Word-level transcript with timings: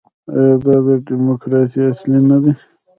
آیا 0.35 0.55
دا 0.63 0.75
د 0.87 0.89
ډیموکراسۍ 1.07 1.79
اصل 1.91 2.11
نه 2.29 2.37
دی؟ 2.43 2.53